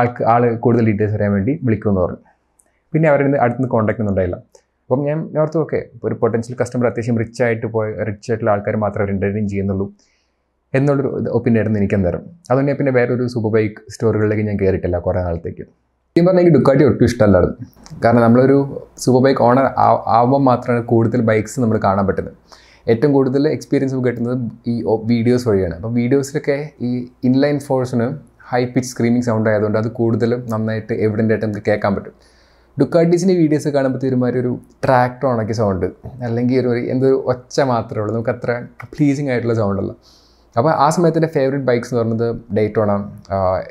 ആൾക്ക് 0.00 0.22
ആൾ 0.32 0.42
കൂടുതൽ 0.64 0.84
ഡീറ്റെയിൽസ് 0.90 1.16
അറിയാൻ 1.18 1.32
വേണ്ടി 1.36 1.52
വിളിക്കുമെന്ന് 1.66 2.02
പറഞ്ഞു. 2.04 2.22
പിന്നെ 2.94 3.06
അവരുടെ 3.10 3.38
അടുത്തുനിന്ന് 3.44 3.72
കോൺടാക്ട് 3.74 4.00
ഒന്നും 4.02 4.12
ഉണ്ടായില്ല. 4.14 4.36
അപ്പം 4.84 5.02
ഞാൻ 5.08 5.18
ഓർത്തു 5.40 5.58
ഓക്കെ 5.64 5.80
ഒരു 6.06 6.14
പൊട്ടൻഷ്യൽ 6.22 6.54
കസ്റ്റമർ 6.60 6.86
അത്യാവശ്യം 6.90 7.18
റിച്ച് 7.22 7.42
ആയിട്ട് 7.46 7.66
പോയ 7.74 7.88
റിച്ച് 8.08 8.28
ആയിട്ടുള്ള 8.30 8.50
ആൾക്കാർ 8.54 8.76
മാത്രമേ 8.84 9.12
എന്റർടൈൻ 9.14 9.46
ചെയ്യുന്നുള്ളൂ. 9.52 9.86
എന്നുള്ളൊരു 10.74 11.10
ഒപ്പീനിയൻ 11.36 11.60
ആയിരുന്നു 11.60 11.78
എനിക്ക് 11.80 11.96
അന്നേരം. 11.98 12.22
അതുകൊണ്ട് 12.50 12.78
പിന്നെ 12.78 12.92
വേറൊരു 12.96 13.24
സൂപ്പർ 13.34 13.50
ബൈക്ക് 13.56 13.76
സ്റ്റോറുകളിലേക്ക് 13.92 14.44
ഞാൻ 14.48 14.56
കയറിയിട്ടില്ല 14.62 14.98
കുറേ 15.06 15.20
നാളത്തേക്ക്. 15.26 15.64
സത്യം 16.10 16.24
പറഞ്ഞാൽ 16.26 16.42
എനിക്ക് 16.42 16.56
ഡുക്കാട്ടി 16.58 16.84
ഒട്ടും 16.90 17.04
ഇഷ്ടമല്ലായിരുന്നു. 17.08 17.56
കാരണം 18.04 18.22
നമ്മളൊരു 18.26 18.56
സൂപ്പർ 19.04 19.20
ബൈക്ക് 19.26 19.42
ഓണർ 19.48 19.66
ആവുമ്പോൾ 20.16 20.42
മാത്രമാണ് 20.50 20.82
കൂടുതൽ 20.92 21.20
ബൈക്സ് 21.30 21.56
നമ്മൾ 21.64 21.78
കാണാൻ 21.84 22.04
പറ്റുന്നത്. 22.08 22.36
ഏറ്റവും 22.90 23.12
കൂടുതൽ 23.16 23.42
എക്സ്പീരിയൻസ് 23.56 24.02
കിട്ടുന്നത് 24.06 24.36
ഈ 24.72 24.74
വീഡിയോസ് 25.12 25.46
വഴിയാണ്. 25.50 25.74
അപ്പോൾ 25.78 25.92
വീഡിയോസിലൊക്കെ 26.00 26.58
ഈ 26.88 26.90
ഇൻലൈൻ 27.28 27.58
ഫോഴ്സിന് 27.66 28.08
ഹൈ 28.50 28.62
പിച്ച് 28.66 28.90
സ്ക്രീമിംഗ് 28.90 29.26
സൗണ്ട് 29.26 29.48
ആയതുകൊണ്ട് 29.50 29.78
അത് 29.80 29.88
കൂടുതലും 29.98 30.40
നന്നായിട്ട് 30.52 30.92
എവിഡന്റ് 31.04 31.32
ആയിട്ട് 31.34 31.46
നമുക്ക് 31.46 31.64
കേൾക്കാൻ 31.68 31.92
പറ്റും. 31.96 32.14
ഡുക്കാട്ടീസിന്റെ 32.76 33.34
വീഡിയോസ് 33.40 33.68
കാണുമ്പോൾ 33.76 34.06
ഒരുമാതിരി 34.08 34.38
ഒരു 34.42 34.52
ട്രാക്ടർ 34.84 35.26
ഉണക്കിയ 35.32 35.56
സൗണ്ട് 35.58 35.86
അല്ലെങ്കിൽ 36.26 36.58
ഒരു 36.64 36.80
എന്തൊരു 36.92 37.16
ഒച്ച 37.32 37.60
മാത്രമേ 37.72 38.00
ഉള്ളൂ. 38.02 38.12
നമുക്ക് 38.16 38.32
അത്ര 38.34 38.50
പ്ലീസിങ് 38.92 39.30
ആയിട്ടുള്ള 39.32 39.56
സൗണ്ടല്ല 39.60 39.92
അപ്പോൾ 40.56 40.72
ആ 40.76 40.88
സമയത്ത് 40.90 41.18
എന്റെ 41.20 41.32
ഫേവറേറ്റ് 41.34 41.66
ബൈക്സ് 41.66 41.90
എന്ന് 41.90 42.00
പറയുന്നത് 42.00 42.28
Daytona 42.56 42.92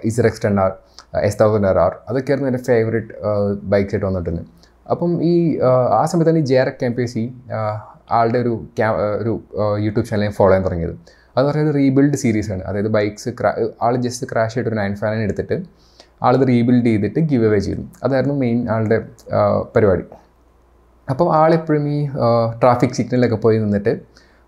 ZX 0.09 0.41
ten 0.43 0.57
R 0.63 0.71
S 1.23 1.37
thousand 1.39 1.67
R 1.67 1.77
R 1.79 1.93
അതൊക്കെയായിരുന്നു 2.09 2.49
എന്റെ 2.51 2.61
ഫേവറേറ്റ് 2.67 3.13
ബൈക്സ് 3.71 3.93
ആയിട്ട് 3.93 4.07
വന്നിട്ടുണ്ട് 4.09 4.43
അപ്പം 4.85 5.11
ഈ 5.23 5.33
ആ, 5.59 5.71
സമയത്ത് 5.93 6.05
സമയത്താണ് 6.05 6.39
ഈ 6.41 6.47
ആർ 6.51 6.79
ക്യാമ്പ് 6.79 7.01
സി 7.13 7.23
ആളുടെ 8.11 8.39
ഒരു 8.39 8.53
ഒരു 9.19 9.33
യൂട്യൂബ് 9.83 10.07
ചാനൽ 10.07 10.31
ഫോളോ 10.37 10.49
ചെയ്യാൻ 10.49 10.63
തുടങ്ങിയത്. 10.67 10.93
അതെന്ന് 11.39 11.51
പറയുന്നത് 11.51 11.77
റീബിൽഡ് 11.81 12.17
ആണ്. 12.55 12.63
അതായത് 12.69 12.91
ബൈക്സ് 12.97 13.31
ക്രാ 13.39 13.51
ആൾ 13.87 13.95
ജസ്റ്റ് 14.05 14.27
ക്രാഷ് 14.31 14.55
ആയിട്ട് 14.57 14.71
ഒരു 14.71 14.77
നയൻ 14.81 14.95
ഫാനൻ 15.01 15.21
എടുത്തിട്ട് 15.27 15.57
ആളിത് 16.27 16.45
റീബിൽഡ് 16.53 16.85
ചെയ്തിട്ട് 16.91 17.19
ഗിവ് 17.31 17.45
അവേ 17.49 17.59
ചെയ്തു. 17.67 17.83
അതായിരുന്നു 18.05 18.35
മെയിൻ 18.45 18.57
ആളുടെ 18.75 18.97
പരിപാടി. 19.75 20.05
അപ്പോൾ 21.11 21.27
ആളെപ്പോഴും 21.41 21.85
ഈ 21.93 21.99
ട്രാഫിക് 22.61 22.95
സിഗ്നലിലൊക്കെ 22.97 23.37
പോയി 23.45 23.57
നിന്നിട്ട് 23.63 23.93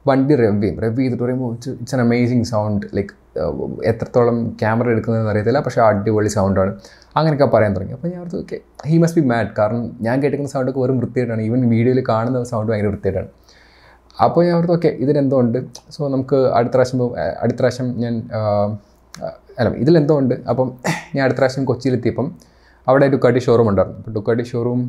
വണ്ടി 0.09 0.33
റെവ് 0.41 0.59
ചെയ്യും. 0.61 0.77
റെവ് 0.83 0.97
ചെയ്തിട്ട് 0.99 1.23
പറയുമ്പോൾ 1.23 1.51
it's 1.53 1.95
an 1.95 2.01
amazing 2.05 2.45
sound 2.51 2.85
like 2.97 3.13
എത്രത്തോളം 3.91 4.37
ക്യാമറ 4.61 4.87
എടുക്കുന്നതെന്ന് 4.93 5.31
അറിയത്തില്ല 5.33 5.59
പക്ഷേ 5.65 5.81
അടിപൊളി 5.87 6.29
സൗണ്ടാണ് 6.35 6.71
അങ്ങനെയൊക്കെ 7.17 7.47
പറയാൻ 7.55 7.71
തുടങ്ങി. 7.75 7.93
അപ്പോൾ 7.97 8.09
ഞാൻ 8.13 8.19
ഓർത്തു 8.23 8.39
okay 8.43 8.57
he 8.89 8.97
must 9.03 9.21
be 9.21 9.25
mad 9.31 9.51
കാരണം 9.59 9.83
ഞാൻ 10.07 10.15
കേട്ടിരിക്കുന്ന 10.21 10.53
സൗണ്ടൊക്കെ 10.55 10.81
വെറും 10.83 10.97
വൃത്തിയായിട്ടാണ്. 11.01 11.41
ഈവൻ 11.47 11.61
വീഡിയോയിൽ 11.75 12.01
കാണുന്ന 12.11 12.43
സൗണ്ട് 12.51 12.69
ഭയങ്കര 12.71 12.89
വൃത്തിയായിട്ടാണ്. 12.93 13.29
അപ്പോൾ 14.19 14.41
ഞാൻ 14.45 14.53
ഓർത്തു 14.57 14.73
ഓക്കെ 14.77 14.89
ഇതിനെന്തോ 15.03 15.37
ഉണ്ട് 15.43 15.59
സോ 15.95 16.07
നമുക്ക് 16.07 16.37
അടുത്ത 16.57 16.73
പ്രാവശ്യം 16.73 17.01
അടുത്ത 17.43 17.57
പ്രാവശ്യം 17.59 17.87
ഞാൻ 18.03 18.15
അല്ല 19.59 19.69
ഇതിലെന്തോ 19.83 20.15
ഉണ്ട് 20.21 20.35
അപ്പം 20.51 20.67
ഞാൻ 21.15 21.23
അടുത്ത 21.25 21.39
പ്രാവശ്യം 21.39 21.65
കൊച്ചിയിലെത്തിയപ്പം 21.65 22.27
അവിടെ 22.87 23.07
ഡുക്കാട്ടി 23.13 23.39
ഷോറൂം 23.39 23.67
ഉണ്ടായിരുന്നു. 23.69 23.99
അപ്പോൾ 23.99 24.13
ഡുക്കാട്ടി 24.17 24.43
ഷോറൂം 24.51 24.79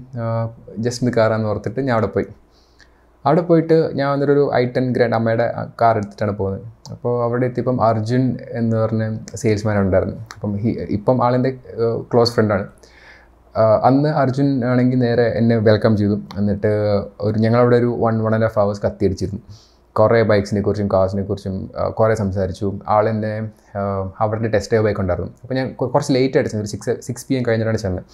ജസ്മി 0.85 1.11
കയറാമെന്ന് 1.17 1.49
ഓർത്തിട്ട് 1.49 1.81
ഞാൻ 1.81 1.95
അവിടെ 1.97 2.09
പോയി. 2.15 2.27
അവിടെ 3.25 3.43
പോയിട്ട് 3.49 3.77
ഞാൻ 3.99 4.07
വന്നിട്ട് 4.13 4.33
ഒരു 4.33 4.45
ഐ 4.61 4.63
ടെൻ 4.77 4.87
ഗ്രാൻഡ് 4.95 5.17
അമ്മയുടെ 5.19 5.47
കാർ 5.81 5.97
എടുത്തിട്ടാണ് 5.97 6.33
പോകുന്നത്. 6.39 6.65
അപ്പോൾ 6.93 7.13
അവിടെ 7.25 7.45
എത്തിയപ്പം 7.47 7.77
അർജുൻ 7.89 8.25
എന്ന് 8.61 8.77
പറഞ്ഞ 8.77 9.05
സെയിൽസ്മാൻ 9.43 9.77
ഉണ്ടായിരുന്നു 9.83 10.17
അപ്പം 10.35 10.55
ഇപ്പം 10.99 11.25
ആളിന്റെ 11.27 11.51
ക്ലോസ് 12.13 12.33
ഫ്രണ്ടാണ് 12.33 12.65
അന്ന് 13.59 14.09
അർജുൻ 14.09 14.65
ആണെങ്കിൽ 14.65 14.99
നേരെ 14.99 15.27
എന്നെ 15.39 15.57
വെൽക്കം 15.57 15.97
ചെയ്തു. 15.97 16.17
എന്നിട്ട് 16.39 16.71
ഒരു 17.21 17.37
ഞങ്ങളവിടെ 17.39 17.77
ഒരു 17.77 17.91
one 18.05 18.15
one 18.25 18.35
and 18.35 18.47
half 18.47 18.59
hours 18.59 18.83
കത്തിയടിച്ചിരുന്നു. 18.85 19.43
കുറേ 19.99 20.23
ബൈക്സിനെ 20.23 20.61
കുറിച്ചും 20.61 20.89
കാർസിനെ 20.93 21.23
കുറിച്ചും 21.23 21.71
കുറേ 21.99 22.15
സംസാരിച്ചു. 22.15 22.79
ആൾ 22.89 23.09
എന്നെ 23.09 23.33
അവരുടെ 24.25 24.49
ടെസ്റ്റ് 24.55 24.81
ബൈക്ക് 24.87 25.01
ഉണ്ടായിരുന്നു. 25.01 25.33
അപ്പോൾ 25.43 25.55
ഞാൻ 25.55 25.67
കുറച്ച് 25.81 26.13
ലേറ്റ് 26.17 26.37
ആയിട്ട് 26.39 26.61
ഒരു 26.63 26.71
സിക്സ് 26.75 26.95
സിക്സ് 27.07 27.27
പി 27.29 27.35
എം 27.35 27.43
കഴിഞ്ഞിട്ടാണ് 27.49 27.79
ചെന്നത്. 27.79 28.05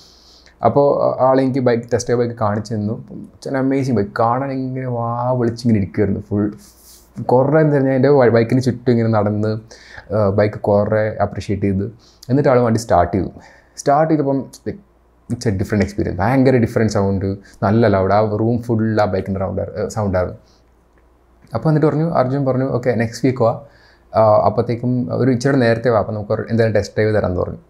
അപ്പോൾ 0.66 0.86
ആളെനിക്ക് 1.28 1.60
ബൈക്ക് 1.68 1.84
ടെസ്റ്റ് 1.92 2.14
ബൈക്ക് 2.20 2.34
കാണിച്ചു 2.34 2.74
തന്നു. 2.74 2.94
അമേസിങ് 3.62 3.96
ബൈക്ക് 3.96 4.12
കാണാൻ 4.20 4.52
ഇങ്ങനെ 4.52 4.88
വാ 4.96 5.08
വിളിച്ചിങ്ങനെ 5.40 5.78
ഇരിക്കുമായിരുന്നു 5.82 6.22
ഫുൾ 6.30 6.50
കുറേ 7.32 7.60
എന്താ 7.60 7.78
ഞാൻ 7.86 7.94
എന്റെ 7.98 8.10
ബൈക്കിന് 8.38 8.60
ചുറ്റും 8.68 8.90
ഇങ്ങനെ 8.94 9.08
നടന്ന് 9.08 9.52
ബൈക്ക് 10.38 10.58
കുറേ 10.68 11.04
അപ്രിഷ്യേറ്റ് 11.26 11.64
ചെയ്ത്. 11.68 11.86
എന്നിട്ട് 12.30 12.50
ആൾ 12.50 12.58
വണ്ടി 12.66 12.80
സ്റ്റാർട്ട് 12.86 13.14
ചെയ്തു. 13.16 13.30
സ്റ്റാർട്ട് 13.80 14.10
ചെയ്തപ്പം 14.12 14.38
like 14.66 14.80
it's 15.32 15.48
a 15.50 15.52
different 15.60 15.84
experience 15.86 16.18
ഭയങ്കര 16.22 16.56
ഡിഫറെന്റ് 16.64 16.94
സൗണ്ട് 16.96 17.26
നല്ല 17.64 17.88
ലൗഡ് 17.94 18.14
ആ 18.16 18.20
റൂം 18.42 18.56
ഫുൾ 18.66 18.84
ആ 19.04 19.06
ബൈക്കിന്റെ 19.14 19.40
റൗണ്ട് 19.44 19.62
സൗണ്ടായിരുന്നു 19.96 20.38
അപ്പോൾ 21.56 21.68
എന്നിട്ട് 21.70 21.88
പറഞ്ഞു 21.88 22.06
അർജുൻ 22.20 22.42
പറഞ്ഞു 22.48 22.66
ഓക്കെ 22.76 22.90
നെക്സ്റ്റ് 23.02 23.24
വീക്ക് 23.26 23.42
വാ. 23.46 23.52
അപ്പോഴത്തേക്കും 24.48 24.92
ഒരു 25.20 25.30
ഇച്ചിരി 25.34 25.58
നേരത്തെ 25.64 25.88
വാ 25.94 25.98
അപ്പോൾ 26.02 26.14
നമുക്ക് 26.16 26.44
എന്തായാലും 26.52 26.74
ടെസ്റ്റ് 26.76 26.94
ഡ്രൈവ് 26.96 27.12
തരാമെന്ന് 27.16 27.40
പറഞ്ഞു. 27.42 27.60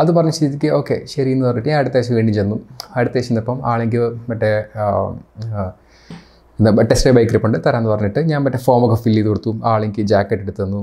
അത് 0.00 0.10
പറഞ്ഞ 0.16 0.32
സ്ഥിതിക്ക് 0.36 0.68
ഓക്കെ 0.78 0.96
ശരി 1.12 1.30
എന്ന് 1.34 1.44
പറഞ്ഞിട്ട് 1.48 1.70
ഞാൻ 1.72 1.78
അടുത്ത 1.82 1.96
ആഴ്ച 2.00 2.12
വീണ്ടും 2.18 2.34
ചെന്നു. 2.38 2.56
അടുത്ത 2.98 3.14
ആഴ്ച 3.18 3.28
ചെന്നപ്പം 3.28 3.58
ആണെങ്കിൽ 3.72 4.02
മറ്റേ 4.30 4.50
ടെസ്റ്റ് 6.90 7.12
ബൈക്ക് 7.16 7.30
ഇരിപ്പുണ്ട് 7.32 7.58
തരാമെന്ന് 7.66 7.90
പറഞ്ഞിട്ട് 7.94 8.20
ഞാൻ 8.30 8.40
മറ്റേ 8.46 8.58
ഫോമൊക്കെ 8.66 8.96
ഫില്ല് 9.04 9.18
ചെയ്ത് 9.18 9.30
കൊടുത്തു. 9.32 9.52
ആളെനിക്ക് 9.70 10.02
ജാക്കറ്റ് 10.12 10.42
എടുത്ത് 10.46 10.62
തന്നു 10.64 10.80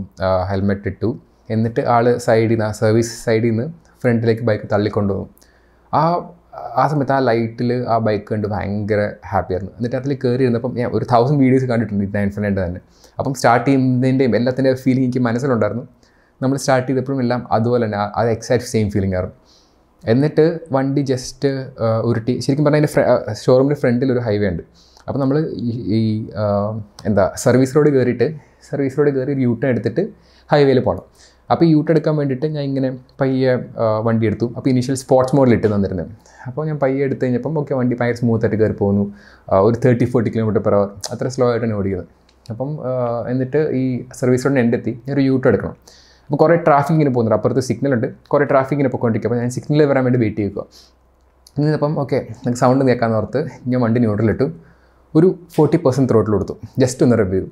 ഹെൽമെറ്റ് 0.51 0.87
ഇട്ടു. 0.91 1.09
എന്നിട്ട് 1.55 1.81
ആൾ 1.95 2.05
സൈഡിൽ 2.27 2.53
നിന്ന് 2.53 2.69
സർവീസ് 2.81 3.13
സൈഡിൽ 3.25 3.51
നിന്ന് 3.51 3.65
ഫ്രണ്ടിലേക്ക് 4.03 4.43
ബൈക്ക് 4.49 4.65
തള്ളിക്കൊണ്ടുപോകും 4.73 5.29
ആ 5.99 6.01
ആ 6.81 6.83
സമയത്ത് 6.91 7.13
ആ 7.15 7.19
ലൈറ്റിൽ 7.29 7.71
ആ 7.93 7.95
ബൈക്ക് 8.05 8.25
കണ്ട് 8.31 8.47
ഭയങ്കര 8.53 9.01
ഹാപ്പിയായിരുന്നു 9.31 9.73
എന്നിട്ട് 9.77 9.97
അതിൽ 9.99 10.13
കയറി 10.23 10.43
ഇരുന്നപ്പം 10.45 10.71
ഞാൻ 10.79 10.87
ഒരു 10.97 11.05
തൗസൻഡ് 11.11 11.39
വീഡിയോസ് 11.43 11.65
കണ്ടിട്ടുണ്ട് 11.71 12.15
നയൻ 12.17 12.29
ഫൈന്റെ 12.35 12.61
തന്നെ. 12.65 12.79
അപ്പം 13.19 13.33
സ്റ്റാർട്ട് 13.39 13.67
ചെയ്യുന്നതിന്റെയും 13.67 14.33
എല്ലാത്തിന്റെ 14.39 14.71
ഫീലിംഗ് 14.83 15.05
എനിക്ക് 15.07 15.21
മനസ്സിലുണ്ടായിരുന്നു. 15.27 15.85
നമ്മൾ 16.41 16.57
സ്റ്റാർട്ട് 16.63 16.87
ചെയ്തപ്പോഴും 16.89 17.21
എല്ലാം 17.25 17.41
അതുപോലെ 17.57 17.83
തന്നെ 17.85 17.99
അത് 18.19 18.29
എക്സാക്ട് 18.35 18.67
സെയിം 18.73 18.87
ഫീലിംഗ് 18.95 19.15
ആയിരുന്നു. 19.19 19.37
എന്നിട്ട് 20.03 20.45
വണ്ടി 20.75 21.01
ജസ്റ്റ് 21.11 21.49
ഉരുട്ടി. 22.09 22.33
ശരിക്കും 22.43 22.65
പറഞ്ഞാൽ 22.65 22.89
അതിന്റെ 22.89 23.33
ഷോറൂമിന്റെ 23.43 23.79
ഫ്രണ്ടിൽ 23.81 24.11
ഒരു 24.15 24.19
ഹൈവേ 24.27 24.47
ഉണ്ട്. 24.51 24.63
അപ്പോൾ 25.07 25.19
നമ്മൾ 25.19 25.37
ഈ 25.97 26.01
എന്താ 27.09 27.25
സർവീസ് 27.45 27.75
റോഡ് 27.75 27.89
കയറിയിട്ട് 27.95 28.27
സർവീസ് 28.69 28.97
റോഡ് 28.99 29.11
കയറി 29.17 29.33
യൂട്ടേൺ 29.47 29.69
എടുത്തിട്ട് 29.73 30.03
ഹൈവേയിൽ 30.51 30.79
പോകണം 30.87 31.03
അപ്പോൾ 31.53 31.65
ഈ 31.67 31.69
യൂട്ടേൺ 31.75 31.93
എടുക്കാൻ 31.95 32.13
വേണ്ടിയിട്ട് 32.19 32.47
ഞാൻ 32.55 32.63
ഇങ്ങനെ 32.69 32.89
പയ്യെ 33.19 33.51
വണ്ടി 34.07 34.25
എടുത്തു. 34.29 34.47
അപ്പോൾ 34.57 34.69
ഇനീഷ്യൽ 34.73 34.95
സ്പോർട്സ് 35.03 35.35
മോഡിൽ 35.37 35.53
ഇട്ട് 35.57 35.67
തന്നിരുന്നത് 35.73 36.09
അപ്പോൾ 36.47 36.65
ഞാൻ 36.69 36.77
പയ്യെ 36.83 37.03
എടുത്ത് 37.07 37.23
കഴിഞ്ഞപ്പം 37.23 37.53
ഓക്കെ 37.61 37.73
വണ്ടി 37.79 37.95
ഭയങ്കര 37.99 38.17
സ്മൂത്തായിട്ട് 38.21 38.57
കയറി 38.61 38.75
പോകുന്നു. 38.81 39.03
ഒരു 39.67 39.77
thirty 39.85 40.05
forty 40.13 40.31
kilometre 40.35 40.61
per 40.67 40.75
hour 40.79 40.89
അത്ര 41.13 41.29
സ്ലോ 41.35 41.47
ആയിട്ടാണ് 41.51 41.77
ഓടിക്കുന്നത് 41.79 42.09
അപ്പം 42.53 42.69
എന്നിട്ട് 43.31 43.61
ഈ 43.81 43.83
സർവീസ് 44.19 44.45
റോഡിന് 44.45 44.61
എന്റെ 44.65 44.77
എത്തി. 44.79 44.93
ഞാൻ 45.05 45.13
ഒരു 45.17 45.23
യൂട്ട് 45.29 45.47
എടുക്കണം. 45.51 45.75
അപ്പോൾ 46.27 46.39
കുറേ 46.43 46.55
ട്രാഫിക് 46.67 46.95
ഇങ്ങനെ 46.95 47.11
പോകുന്നുണ്ട്. 47.15 47.37
അപ്പുറത്ത് 47.39 47.63
സിഗ്നൽ 47.69 47.93
ഉണ്ട്. 47.97 48.07
കുറേ 48.31 48.45
ട്രാഫിക് 48.51 48.75
ഇങ്ങനെ 48.77 48.91
അപ്പോൾ 48.93 49.37
ഞാൻ 49.41 49.51
സിഗ്നൽ 49.57 49.85
വരാൻ 49.91 50.03
വേണ്ടി 50.07 50.19
വെയിറ്റ് 50.23 50.41
ചെയ്യുക 50.41 50.65
എന്നിട്ടപ്പം 51.59 51.93
ഓക്കെ 52.01 52.17
നമുക്ക് 52.43 52.59
സൗണ്ട് 52.63 52.83
കേൾക്കാമെന്ന് 52.87 53.19
ഓർത്ത് 53.19 53.39
ഞാൻ 53.71 53.79
വണ്ടി 53.83 53.99
ന്യൂട്രലിട്ടു 54.03 54.47
ഒരു 55.17 55.27
ഫോർട്ടി 55.55 55.77
പെർസെന്റ് 55.85 56.09
ത്രോട്ടിൽ 56.11 56.33
കൊടുത്തു. 56.35 56.55
ജസ്റ്റ് 56.81 57.01
ഒന്ന് 57.05 57.15
റെവ് 57.21 57.33
ചെയ്തു. 57.35 57.47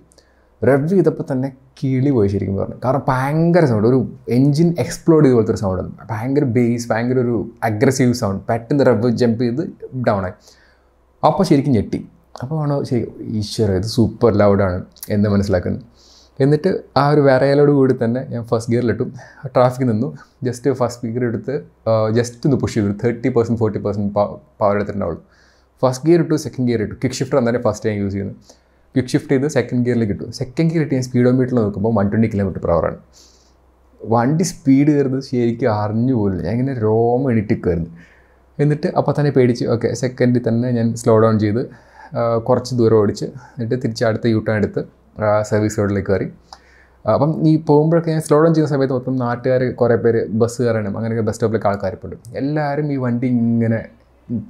റെവ് 0.69 0.87
ചെയ്തപ്പോൾ 0.91 1.25
തന്നെ 1.31 1.49
കിളി 1.79 2.11
പോയി 2.17 2.29
ശരിക്കും 2.33 2.57
പറഞ്ഞു. 2.59 2.77
കാരണം 2.85 3.03
ഭയങ്കര 3.11 3.65
സൗണ്ട് 3.71 3.87
ഒരു 3.91 3.99
എൻജിൻ 4.37 4.69
എക്സ്പ്ലോഡ് 4.83 5.25
ചെയ്ത 5.25 5.35
പോലത്തെ 5.37 5.53
ഒരു 5.55 5.61
സൗണ്ട് 5.63 5.91
ഭയങ്കര 6.11 6.45
ബേസ് 6.57 6.87
ഭയങ്കര 6.91 7.19
ഒരു 7.25 7.35
അഗ്രസീവ് 7.69 8.15
സൗണ്ട് 8.21 8.41
പെട്ടെന്ന് 8.49 8.85
റെവ് 8.89 9.11
ജമ്പ് 9.21 9.43
ചെയ്ത് 9.45 9.63
ഡൗൺ 10.09 10.23
ആയി. 10.29 10.35
അപ്പോൾ 11.29 11.43
ശരിക്കും 11.49 11.73
ഞെട്ടി. 11.77 11.99
അപ്പോൾ 12.43 12.55
ആണോ 12.63 12.77
ശരി 12.89 13.03
ഈശ്വര 13.41 13.71
ഇത് 13.81 13.89
സൂപ്പർ 13.97 14.31
ലൗഡാണ് 14.41 14.79
എന്ന് 15.15 15.29
മനസ്സിലാക്കുന്നത് 15.35 15.83
എന്നിട്ട് 16.43 16.69
ആ 17.01 17.03
ഒരു 17.11 17.21
വിറയലോട് 17.25 17.71
കൂടി 17.77 17.93
തന്നെ 18.01 18.21
ഞാൻ 18.31 18.41
ഫസ്റ്റ് 18.49 18.71
ഗിയറിലിട്ടു 18.71 19.05
ട്രാഫിക് 19.55 19.85
നിന്നു. 19.91 20.07
ജസ്റ്റ് 20.47 20.73
ഫസ്റ്റ് 20.79 21.11
ഗിയർ 21.13 21.23
എടുത്ത് 21.29 21.53
ജസ്റ്റ് 22.17 22.47
ഒന്ന് 22.47 22.57
പുഷ് 22.63 22.75
ചെയ്തു. 22.77 22.91
Thirty 23.03 23.29
percent 23.37 23.59
forty 23.61 23.79
percent 23.85 24.11
power 24.61 24.75
എടുത്തിട്ടുണ്ടാവുള്ളൂ. 24.77 25.21
First 25.83 26.05
gear 26.07 26.19
ഇട്ടു 26.25 26.37
സെക്കൻഡ് 26.45 26.67
ഗിയർ 26.69 26.81
ഇട്ടു. 26.85 26.95
കിക്ക് 27.03 27.17
ഷിഫ്റ്റർ 27.19 27.37
തന്നെ 27.39 27.61
ഫസ്റ്റ് 27.67 27.85
ടൈം 27.87 27.97
യൂസ് 28.03 28.13
ചെയ്യുന്നത് 28.15 28.35
ക്വിക്ക് 28.95 29.11
ഷിഫ്റ്റ് 29.13 29.33
ചെയ്ത് 29.35 29.47
സെക്കൻഡ് 29.57 29.83
ഗിയറിലേക്ക് 29.85 30.15
ഇട്ടു. 30.15 30.27
സെക്കൻഡ് 30.39 30.69
ഗിയർ 30.73 30.83
ഇട്ട് 30.87 31.05
സ്പീഡോ 31.07 31.31
മീറ്ററിൽ 31.37 31.59
നോക്കുമ്പോൾ 31.61 31.93
വൺ 31.99 32.05
ട്വന്റി 32.11 32.29
കിലോമീറ്റർ 32.33 32.61
പെർ 32.65 32.73
ആണ്. 32.89 32.99
വണ്ടി 34.01 34.45
സ്പീഡ് 34.51 34.89
കയറുന്നത് 34.95 35.23
ശരിക്കും 35.29 35.69
അറിഞ്ഞു 35.81 36.15
പോലും 36.19 36.39
ഞാൻ 36.45 36.53
ഇങ്ങനെ 36.57 36.75
രോമ 36.85 37.31
എണിറ്റി 37.33 37.55
കയറുന്നു. 37.65 37.91
എന്നിട്ട് 38.63 38.87
അപ്പോൾ 38.99 39.13
തന്നെ 39.17 39.31
പേടിച്ച് 39.37 39.63
ഓക്കെ 39.73 39.87
സെക്കൻഡിൽ 40.01 40.43
തന്നെ 40.47 40.67
ഞാൻ 40.77 40.87
സ്ലോ 41.01 41.13
ഡൗൺ 41.23 41.35
ചെയ്ത് 41.45 41.61
കുറച്ച് 42.47 42.73
ദൂരം 42.79 42.97
ഓടിച്ച് 43.01 43.25
എന്നിട്ട് 43.55 43.77
തിരിച്ച് 43.83 44.03
അടുത്ത 44.09 44.25
യൂ 44.33 44.39
ടേൺ 44.47 44.57
എടുത്ത് 44.61 44.81
സർവീസ് 45.49 45.77
റോഡിലേക്ക് 45.79 46.09
കയറി. 46.11 46.27
അപ്പം 47.13 47.31
ഈ 47.49 47.53
പോകുമ്പോഴൊക്കെ 47.69 48.09
ഞാൻ 48.15 48.21
സ്ലോ 48.27 48.37
ഡൗൺ 48.43 48.51
ചെയ്യുന്ന 48.55 48.71
സമയത്ത് 48.73 48.95
മൊത്തം 48.97 49.15
നാട്ടുകാർ 49.23 49.63
കുറേ 49.81 49.95
പേര് 50.03 50.21
ബസ് 50.41 50.57
കയറണം 50.61 50.93
അങ്ങനെയൊക്കെ 50.97 51.25
ബസ് 51.27 51.37
സ്റ്റോപ്പിലേക്ക് 51.37 51.69
ആൾക്കാരിപ്പോഴും 51.71 52.19
എല്ലാവരും 52.41 52.87
ഈ 52.95 52.97
വണ്ടി 53.05 53.27
ഇങ്ങനെ 53.37 53.79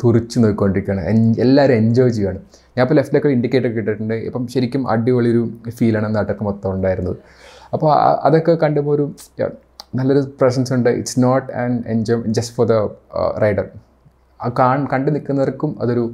തുറിച്ച് 0.03 0.38
നോക്കിക്കൊണ്ടിരിക്കുകയാണ്. 0.39 1.36
എല്ലാവരും 1.39 1.75
എൻജോയ് 1.75 2.10
ചെയ്യുകയാണ്. 2.10 2.39
ഞാൻ 2.77 2.82
ഇപ്പോൾ 2.86 2.96
ലെഫ്റ്റിലൊക്കെ 2.96 3.29
ഇൻഡിക്കേറ്റർ 3.29 3.70
ഇട്ടിട്ടുണ്ട്. 3.70 4.13
ഇപ്പം 4.13 4.48
ശരിക്കും 4.48 4.89
അടിപൊളി 4.91 5.29
ഒരു 5.29 5.44
ഫീലാണ് 5.77 6.15
നാട്ടൊക്കെ 6.15 6.44
മൊത്തം 6.44 6.70
ഉണ്ടായിരുന്നത്. 6.75 7.17
അപ്പോൾ 7.74 7.89
അതൊക്കെ 8.27 8.55
കണ്ടുമ്പോൾ 8.63 8.96
ഒരു 8.96 9.05
നല്ലൊരു 9.96 10.24
പ്രസൻസ് 10.41 10.74
ഉണ്ട്. 10.74 10.89
It's 10.89 11.24
not 11.24 11.53
and 11.53 11.84
enjoy 11.88 12.24
just 12.38 12.55
for 12.55 12.67
the 12.72 12.75
rider 13.44 13.67
കണ്ടു 14.94 15.12
നിൽക്കുന്നവർക്കും 15.12 15.75
അതൊരു 15.82 16.05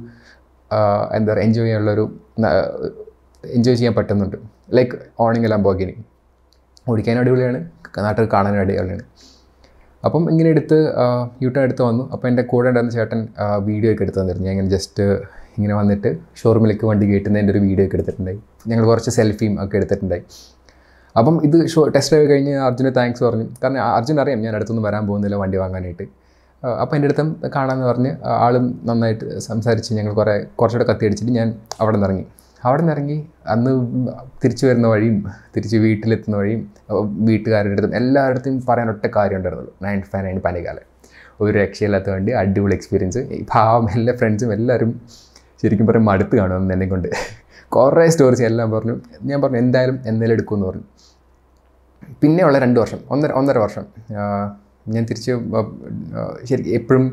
എന്താ 1.16 1.32
പറയുക 1.32 1.44
എൻജോയ് 1.46 1.64
ചെയ്യാനുള്ളൊരു 1.64 2.04
എൻജോയ് 3.44 3.76
ചെയ്യാൻ 3.76 3.94
പറ്റുന്നുണ്ട്. 3.94 4.36
ലൈക്ക് 4.76 4.98
ഓണിങ് 5.20 5.50
ലംബോഗിനി 5.52 5.94
ഓടിക്കാൻ 6.88 7.18
അടിപൊളിയാണ്. 7.18 7.58
നാട്ടിൽ 7.98 8.28
കാണാനും 8.32 8.60
അടിപൊളിയാണ്. 8.60 9.04
അപ്പം 10.06 10.22
ഇങ്ങനെ 10.32 10.48
എടുത്ത് 10.54 10.78
യൂട്ടേൺ 11.44 11.62
എടുത്ത് 11.68 11.82
വന്നു. 11.88 12.04
അപ്പോൾ 12.14 12.28
എന്റെ 12.30 12.42
കൂടെ 12.52 12.68
ഉണ്ടായിരുന്ന 12.70 12.94
ചേട്ടൻ 12.98 13.20
വീഡിയോ 13.68 13.90
ഒക്കെ 13.92 14.02
എടുത്ത് 14.06 14.18
തന്നിരുന്നു. 14.20 14.46
ഞാൻ 14.48 14.54
ഇങ്ങനെ 14.56 14.72
ജസ്റ്റ് 14.76 15.04
ഇങ്ങനെ 15.56 15.74
വന്നിട്ട് 15.80 16.10
ഷോറൂമിലേക്ക് 16.40 16.86
വണ്ടി 16.90 17.06
കയറ്റുന്നതിന്റെ 17.10 17.52
ഒരു 17.54 17.60
വീഡിയോ 17.66 17.84
ഒക്കെ 17.86 17.96
എടുത്തിട്ടുണ്ടായി. 17.98 18.38
ഞങ്ങൾ 18.70 18.84
കുറച്ച് 18.90 19.10
സെൽഫിയും 19.18 19.54
ഒക്കെ 19.64 19.76
എടുത്തിട്ടുണ്ടായി. 19.80 20.24
അപ്പം 21.18 21.36
ഇത് 21.46 21.56
ഷോ 21.72 21.80
ടെസ്റ്റ് 21.94 22.12
ഡ്രൈവ് 22.12 22.26
കഴിഞ്ഞ് 22.30 22.54
അർജുന് 22.66 22.90
താങ്ക്സ് 22.98 23.24
പറഞ്ഞു. 23.24 23.46
കാരണം 23.62 23.80
അർജുൻ 23.96 24.18
അറിയാം 24.22 24.40
ഞാൻ 24.46 24.54
അടുത്തൊന്നും 24.58 24.84
വരാൻ 24.88 25.02
പോകുന്നില്ല 25.08 25.36
വണ്ടി 25.42 25.56
വാങ്ങാനായിട്ട്. 25.62 26.06
അപ്പോൾ 26.82 26.94
എന്റെ 26.96 27.08
അടുത്തും 27.08 27.28
കാണാമെന്ന് 27.56 27.86
പറഞ്ഞ് 27.90 28.10
ആളും 28.46 28.64
നന്നായിട്ട് 28.88 29.26
സംസാരിച്ച് 29.48 29.90
ഞങ്ങൾ 29.98 30.12
കുറേ 30.20 30.34
കുറച്ചുകൂടെ 30.60 30.86
കത്തിയടിച്ചിട്ട് 30.90 31.32
ഞാൻ 31.40 31.48
അവിടെ 31.80 31.94
നിന്ന് 31.96 32.08
ഇറങ്ങി. 32.08 32.26
അവിടെ 32.64 32.80
നിന്ന് 32.80 32.92
ഇറങ്ങി 32.94 33.16
അന്ന് 33.52 33.70
തിരിച്ചു 34.42 34.64
വരുന്ന 34.66 34.86
വഴിയും 34.92 35.16
തിരിച്ച് 35.54 35.78
വീട്ടിലെത്തുന്ന 35.84 36.36
വഴിയും 36.42 36.62
വീട്ടുകാരുടെ 37.28 37.74
അടുത്തും 37.74 37.96
എല്ലായിടത്തും 38.00 38.54
പറയാൻ 38.68 38.88
ഒറ്റ 38.94 39.04
കാര്യം 39.16 39.38
ഉണ്ടായിരുന്നുള്ളൂ. 39.38 39.74
നയൻ 39.86 40.00
ഫൈവ് 40.12 40.24
നയൻ 40.26 40.38
പനികാലം 40.46 40.86
ഒരു 41.42 41.54
രക്ഷയില്ലാത്ത 41.58 42.08
വേണ്ടി 42.14 42.32
അടിപൊളി 42.40 42.74
എക്സ്പീരിയൻസ് 42.78 43.20
പാവം 43.52 43.86
എല്ലാ 43.96 44.12
ഫ്രണ്ട്സും 44.20 44.50
എല്ലാവരും 44.56 44.90
ശരിക്കും 45.62 45.86
പറയും 45.88 46.04
മടുത്ത് 46.10 46.34
കാണും 46.40 46.72
എന്നെ 46.74 46.86
കൊണ്ട്. 46.92 47.08
കുറേ 47.74 48.06
സ്റ്റോറീസ് 48.14 48.44
എല്ലാം 48.50 48.68
പറഞ്ഞു. 48.74 48.94
ഞാൻ 49.28 49.38
പറഞ്ഞു 49.42 49.58
എന്തായാലും 49.64 49.96
എന്തായാലും 50.10 50.34
എടുക്കുമെന്ന് 50.36 50.66
പറഞ്ഞു. 50.68 50.86
പിന്നെയുള്ള 52.22 52.56
രണ്ട് 52.64 52.78
വർഷം 52.82 53.00
ഒന്നര 53.14 53.32
ഒന്നര 53.40 53.58
വർഷം. 53.64 53.84
ഞാൻ 54.94 55.02
തിരിച്ച് 55.10 55.32
ശരി 56.50 56.64
എപ്പോഴും 56.78 57.04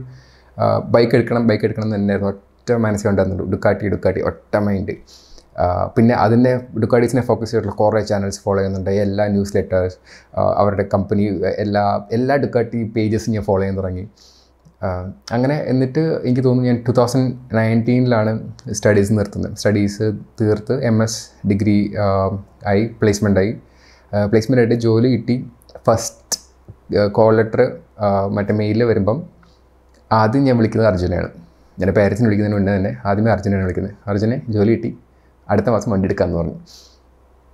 ബൈക്ക് 0.93 1.13
എടുക്കണം 1.17 1.43
ബൈക്ക് 1.49 1.65
എടുക്കണം 1.67 1.87
എന്ന് 1.87 1.97
തന്നെയായിരുന്നു. 1.97 2.31
ഒറ്റ 2.33 2.71
മനസ്സിലുണ്ടായിരുന്നുള്ളൂ 2.85 3.45
ഡുക്കാട്ടി 3.53 3.89
ഡുക്കാട്ടി 3.93 4.21
ഒറ്റ 4.29 4.55
മൈൻഡ് 4.67 4.95
പിന്നെ 5.95 6.13
അതിനെ 6.23 6.51
ഡുക്കാഡീസിനെ 6.81 7.21
ഫോക്കസ് 7.29 7.49
ചെയ്തിട്ടുള്ള 7.51 7.75
കുറേ 7.81 8.01
ചാനൽസ് 8.09 8.39
ഫോളോ 8.43 8.57
ചെയ്യുന്നുണ്ട്. 8.59 8.91
എല്ലാ 9.05 9.23
ന്യൂസ് 9.35 9.53
ലെറ്റേഴ്സ് 9.57 9.97
അവരുടെ 10.61 10.85
കമ്പനി 10.93 11.25
എല്ലാ 11.63 11.83
എല്ലാ 12.17 12.35
ഡുക്കാട്ടി 12.43 12.81
പേജസും 12.95 13.33
ഞാൻ 13.35 13.43
ഫോളോ 13.49 13.61
ചെയ്യാൻ 13.61 13.77
തുടങ്ങി. 13.79 14.05
അങ്ങനെ 15.35 15.55
എന്നിട്ട് 15.71 16.03
എനിക്ക് 16.27 16.43
തോന്നുന്നു 16.43 16.69
ഞാൻ 16.69 16.77
ടു 16.87 16.91
തൗസൻഡ് 16.99 17.31
നയന്റീനിലാണ് 17.57 18.33
സ്റ്റഡീസ് 18.79 19.11
നിർത്തുന്നത്. 19.17 19.55
സ്റ്റഡീസ് 19.59 20.05
തീർത്ത് 20.41 20.75
എം 20.89 20.97
എസ് 21.05 21.19
ഡിഗ്രി 21.49 21.77
ആയി 22.71 22.85
പ്ലേസ്മെന്റ് 23.01 23.41
ആയി. 23.41 23.51
പ്ലേസ്മെന്റ് 24.31 24.61
ആയിട്ട് 24.63 24.77
ജോലി 24.85 25.09
കിട്ടി. 25.15 25.35
ഫസ്റ്റ് 25.87 26.37
കോൾ 27.17 27.33
ലെറ്റർ 27.39 27.63
മറ്റേ 28.37 28.53
മെയിലിൽ 28.61 28.83
വരുമ്പം 28.91 29.17
ആദ്യം 30.11 30.43
ഞാൻ 30.47 30.55
വിളിക്കുന്നത് 30.59 30.89
അർജുനെയാണ്. 30.91 31.29
എന്റെ 31.81 31.93
പേരൻസിനെ 31.97 32.27
വിളിക്കുന്നതിന് 32.27 32.59
മുന്നേ 32.59 32.71
തന്നെ 32.77 32.91
ആദ്യമേ 33.09 33.29
അർജുനെയാണ് 33.35 33.65
വിളിക്കുന്നത്. 33.65 33.93
അർജുനെ 34.09 34.37
ജോലി 34.55 34.71
കിട്ടി. 34.75 34.91
അടുത്ത 35.53 35.69
മാസം 35.75 35.89
വണ്ടി 35.93 36.07
എടുക്കാമെന്ന് 36.09 36.39
പറഞ്ഞു. 36.39 36.57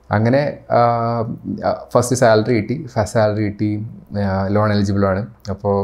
അങ്ങനെ 0.09 0.41
ഫസ്റ്റ് 1.93 2.15
സാലറി 2.21 2.53
കിട്ടി. 2.59 2.75
ഫസ്റ്റ് 2.93 3.15
സാലറി 3.17 3.43
കിട്ടി 3.49 3.69
ലോൺ 4.55 4.69
എലിജിബിളാണ് 4.75 5.21
അപ്പോൾ 5.53 5.77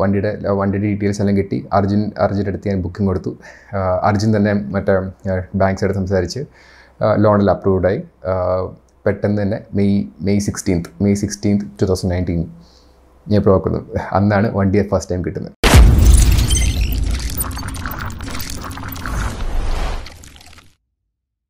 വണ്ടിയുടെ 0.00 0.30
വണ്ടിയുടെ 0.58 0.86
ഡീറ്റെയിൽസ് 0.90 1.20
എല്ലാം 1.22 1.36
കിട്ടി. 1.40 1.58
അർജുൻ 1.78 2.02
അർജുന്റെ 2.24 2.52
അടുത്ത് 2.52 2.68
ഞാൻ 2.70 2.78
ബുക്കിംഗ് 2.84 3.08
കൊടുത്തു. 3.10 3.32
അർജുൻ 4.08 4.30
തന്നെ 4.36 4.52
മറ്റേ 4.74 4.94
ബാങ്ക്സായിട്ട് 5.62 5.96
സംസാരിച്ച് 6.00 6.42
ലോണിൽ 7.24 7.50
അപ്രൂവ്ഡായി 7.54 8.00
പെട്ടെന്ന് 9.06 9.38
തന്നെ 9.42 9.58
May 9.78 9.96
May 10.26 10.42
sixteenth 10.48 10.90
May 11.04 11.18
sixteenth 11.22 11.66
two 11.80 11.86
thousand 11.90 12.12
nineteen 12.14 12.42
ഞാൻ 13.26 13.38
ഇപ്പോൾ 13.40 13.52
നോക്കുന്നത് 13.56 13.82
അന്നാണ് 14.18 14.46
വണ്ടി 14.58 14.86
ഫസ്റ്റ് 14.92 15.12
ടൈം 15.12 15.22
കിട്ടുന്നത്. 15.26 15.54